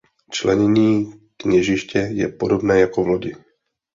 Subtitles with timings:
[0.31, 3.35] Členění kněžiště je podobné jako v lodi.